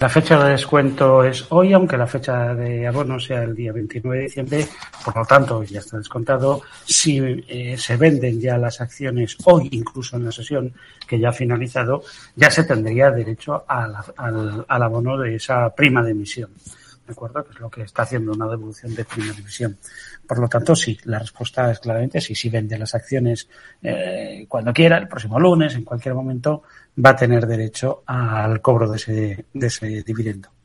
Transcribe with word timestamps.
La 0.00 0.08
fecha 0.08 0.42
de 0.42 0.52
descuento 0.52 1.22
es 1.22 1.44
hoy, 1.50 1.74
aunque 1.74 1.98
la 1.98 2.06
fecha 2.06 2.54
de 2.54 2.86
abono 2.86 3.20
sea 3.20 3.42
el 3.42 3.54
día 3.54 3.70
29 3.70 4.16
de 4.16 4.24
diciembre, 4.24 4.66
por 5.04 5.14
lo 5.14 5.26
tanto, 5.26 5.62
ya 5.62 5.80
está 5.80 5.98
descontado. 5.98 6.62
Si 6.86 7.18
eh, 7.18 7.76
se 7.76 7.98
venden 7.98 8.40
ya 8.40 8.56
las 8.56 8.80
acciones 8.80 9.36
hoy, 9.44 9.68
incluso 9.72 10.16
en 10.16 10.24
la 10.24 10.32
sesión 10.32 10.72
que 11.06 11.18
ya 11.18 11.28
ha 11.28 11.32
finalizado, 11.32 12.02
ya 12.34 12.50
se 12.50 12.64
tendría 12.64 13.10
derecho 13.10 13.66
al, 13.68 13.94
al 14.66 14.82
abono 14.82 15.18
de 15.18 15.34
esa 15.34 15.68
prima 15.74 16.02
de 16.02 16.12
emisión. 16.12 16.48
¿De 17.10 17.14
acuerdo? 17.14 17.44
Que 17.44 17.50
es 17.50 17.60
lo 17.60 17.68
que 17.68 17.82
está 17.82 18.02
haciendo 18.02 18.32
una 18.32 18.46
devolución 18.46 18.94
de 18.94 19.04
primera 19.04 19.34
división. 19.34 19.76
Por 20.26 20.38
lo 20.38 20.48
tanto, 20.48 20.76
sí, 20.76 20.96
la 21.04 21.18
respuesta 21.18 21.70
es 21.70 21.80
claramente 21.80 22.20
sí. 22.20 22.34
Si 22.36 22.48
vende 22.48 22.78
las 22.78 22.94
acciones 22.94 23.48
eh, 23.82 24.46
cuando 24.48 24.72
quiera, 24.72 24.96
el 24.96 25.08
próximo 25.08 25.40
lunes, 25.40 25.74
en 25.74 25.84
cualquier 25.84 26.14
momento, 26.14 26.62
va 27.04 27.10
a 27.10 27.16
tener 27.16 27.46
derecho 27.46 28.04
al 28.06 28.60
cobro 28.60 28.88
de 28.88 28.96
ese, 28.96 29.44
de 29.52 29.66
ese 29.66 30.02
dividendo. 30.04 30.50